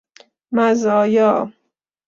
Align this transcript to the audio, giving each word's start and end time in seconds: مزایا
مزایا 0.51 1.51